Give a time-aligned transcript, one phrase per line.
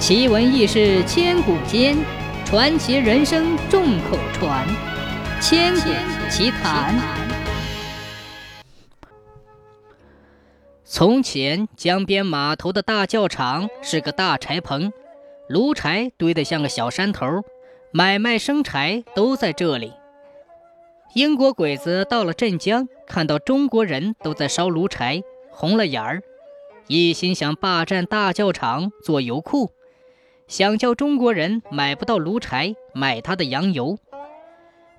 [0.00, 1.94] 奇闻异事千古间，
[2.46, 4.66] 传奇人生众口传。
[5.42, 5.90] 千古
[6.30, 6.98] 奇谈。
[10.86, 14.90] 从前，江边码头的大教场是个大柴棚，
[15.48, 17.26] 炉柴堆得像个小山头，
[17.92, 19.92] 买卖生柴都在这里。
[21.12, 26.22] 英国鬼子到了镇江，看到中国人都在烧炉柴，红了眼儿，
[26.86, 29.70] 一心想霸占大教场做油库。
[30.50, 33.96] 想叫中国人买不到炉柴，买他的洋油。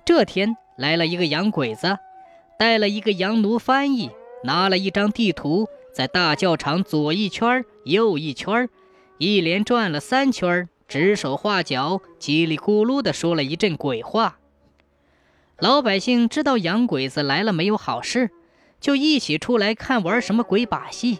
[0.02, 1.98] 这天来了一个洋鬼子，
[2.58, 4.10] 带了一个洋奴翻译，
[4.44, 8.66] 拿了一张地图，在大教场左一圈右一圈
[9.18, 14.38] 一连转了三圈指手画脚，叽里咕噜地说了一阵鬼话。
[15.58, 18.30] 老百姓知道洋鬼子来了没有好事，
[18.80, 21.18] 就一起出来看玩什么鬼把戏。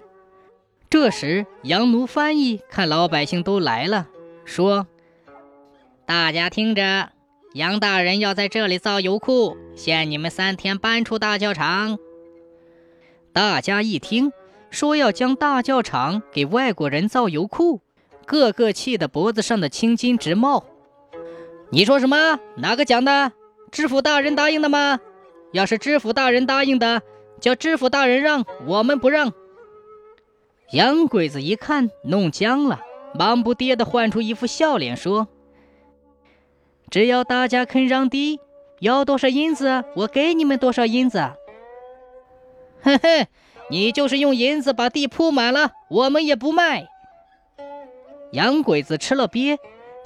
[0.88, 4.08] 这时洋奴翻译看老百姓都来了。
[4.44, 4.86] 说
[6.06, 7.10] ：“大家听着，
[7.54, 11.98] 杨大人要在这里造油库，限你们三天搬出大教场。”
[13.32, 14.32] 大家一听
[14.70, 17.80] 说要将大教场给外国人造油库，
[18.26, 20.64] 个个气得脖子上的青筋直冒。
[21.70, 22.38] 你说什么？
[22.56, 23.32] 哪个讲的？
[23.70, 25.00] 知府大人答应的吗？
[25.52, 27.02] 要是知府大人答应的，
[27.40, 29.32] 叫知府大人让，我们不让。
[30.72, 32.80] 洋鬼子一看，弄僵了。
[33.14, 35.28] 忙不迭地换出一副笑脸，说
[36.90, 38.40] ：“只要大家肯让地，
[38.80, 41.32] 要多少银子，我给你们多少银子。”
[42.82, 43.28] 嘿嘿，
[43.70, 46.88] 你就是用银子把地铺满了，我们也不卖。
[48.32, 49.58] 洋鬼子吃了瘪，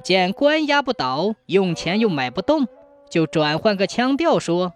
[0.03, 2.67] 见官压不倒，用钱又买不动，
[3.09, 4.73] 就转换个腔调说：“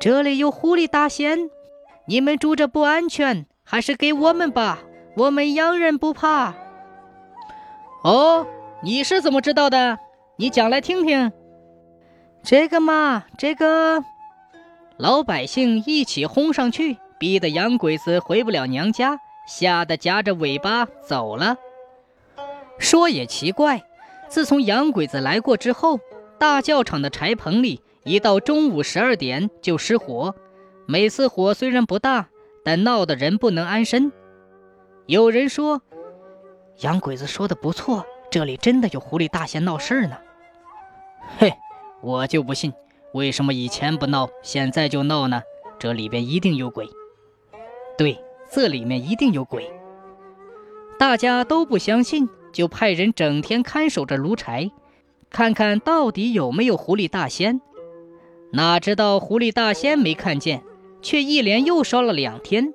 [0.00, 1.50] 这里有狐狸大仙，
[2.06, 4.80] 你们住着不安全，还是给我们吧，
[5.16, 6.54] 我们洋人不怕。”
[8.04, 8.46] 哦，
[8.82, 9.98] 你是怎么知道的？
[10.36, 11.32] 你讲来听听。
[12.42, 14.04] 这个嘛，这个，
[14.98, 19.18] 老百姓一起轰上去，逼得洋鬼子回不了娘家，
[19.48, 21.56] 吓得夹着尾巴走了。
[22.78, 23.82] 说也奇怪，
[24.28, 25.98] 自从洋鬼子来过之后，
[26.38, 30.34] 大教场的柴棚里一到中午十二点就失火，
[30.84, 32.28] 每次火虽然不大，
[32.62, 34.12] 但闹得人不能安身。
[35.06, 35.80] 有人说。
[36.80, 40.16] 洋鬼子说的不错，这里真的有狐狸大仙闹事呢。
[41.38, 41.54] 嘿，
[42.00, 42.72] 我就不信，
[43.12, 45.42] 为什么以前不闹，现在就闹呢？
[45.78, 46.88] 这里边一定有鬼。
[47.96, 48.18] 对，
[48.50, 49.72] 这里面一定有鬼。
[50.98, 54.70] 大家都不相信，就派人整天看守着炉柴，
[55.30, 57.60] 看看到底有没有狐狸大仙。
[58.52, 60.62] 哪知道狐狸大仙没看见，
[61.02, 62.74] 却一连又烧了两天。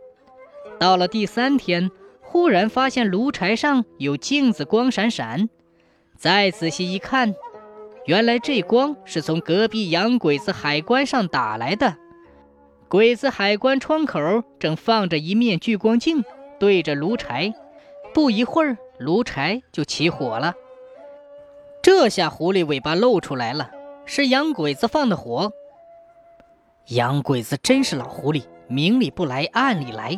[0.79, 1.91] 到了第三天。
[2.39, 5.49] 忽然发现炉柴上有镜子，光闪闪。
[6.15, 7.35] 再仔细一看，
[8.05, 11.97] 原来这光是从隔壁洋鬼子海关上打来的。
[12.87, 14.21] 鬼子海关窗口
[14.57, 16.23] 正放着一面聚光镜，
[16.57, 17.53] 对着炉柴。
[18.13, 20.53] 不一会儿，炉柴就起火了。
[21.83, 23.69] 这下狐狸尾巴露出来了，
[24.05, 25.51] 是洋鬼子放的火。
[26.87, 30.17] 洋鬼子真是老狐狸，明里不来，暗里来。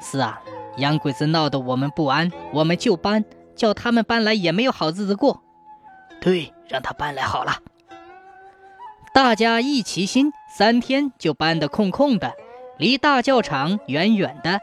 [0.00, 0.40] 是啊。
[0.76, 5.42] 洋鬼子闹得我们不安，我们就搬，叫他们搬来也没有好日子过。
[6.20, 7.58] 对，让他搬来好了。
[9.14, 12.34] 大家一齐心，三天就搬得空空的，
[12.78, 14.60] 离大教场远远的。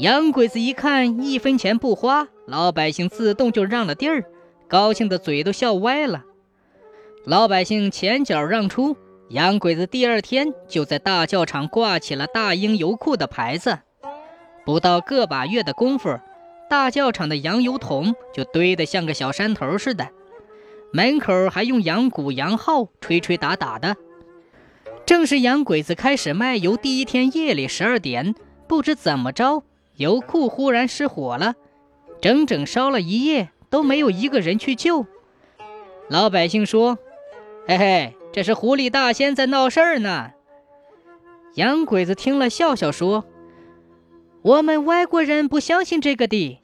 [0.00, 4.24] 洋鬼子一看一分钱不花，老百姓自动就让了地儿，
[4.66, 6.24] 高兴的嘴都笑歪了。
[7.24, 8.96] 老百姓前脚让出，
[9.28, 13.78] 洋鬼子第二天就在大教场挂起了“大英油库”的牌子。
[14.64, 16.18] 不到个把月的功夫，
[16.70, 20.08] 大教场的洋油桶就堆得像个小山头似的，
[20.92, 23.96] 门口还用洋鼓、洋号吹吹打打的。
[25.04, 28.34] 正是洋鬼子开始卖油第一天夜里十二点，
[28.66, 29.62] 不知怎么着，
[29.96, 31.54] 油库忽然失火了，
[32.22, 35.04] 整整烧了一夜，都没有一个人去救。
[36.08, 36.98] 老百姓说
[37.68, 40.30] ：“嘿嘿，这是狐狸大仙在闹事儿呢。”
[41.56, 43.26] 洋鬼子听了，笑笑说。
[44.44, 46.60] 我们外国人不相信这个的。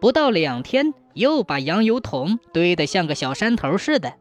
[0.00, 4.14] 不到两天，又把洋油桶堆得像个小山头似的。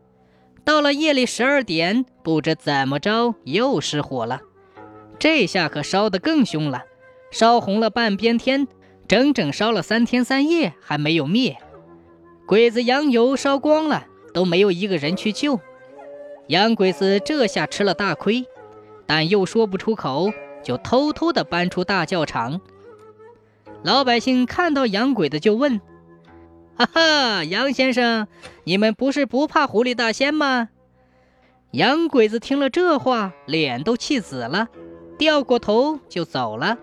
[0.63, 4.41] 到了夜里十二点，不知怎么着又失火了。
[5.17, 6.83] 这下可烧得更凶了，
[7.31, 8.67] 烧红了半边天，
[9.07, 11.57] 整整烧了三天三夜还没有灭。
[12.45, 14.05] 鬼子洋油烧光了，
[14.35, 15.59] 都没有一个人去救。
[16.45, 18.45] 洋鬼子这下吃了大亏，
[19.07, 20.31] 但又说不出口。
[20.63, 22.61] 就偷偷的搬出大教场。
[23.83, 25.81] 老百姓看到洋鬼子，就问
[26.75, 28.27] ：“哈哈，杨先生，
[28.63, 30.69] 你们不是不怕狐狸大仙吗？
[31.71, 34.69] 洋鬼子听了这话，脸都气紫了，
[35.17, 36.77] 掉过头就走了。